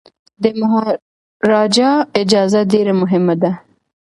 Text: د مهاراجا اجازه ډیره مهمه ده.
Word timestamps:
د 0.41 0.43
مهاراجا 0.59 1.91
اجازه 2.21 2.61
ډیره 2.71 2.93
مهمه 3.01 3.35
ده. 3.41 3.51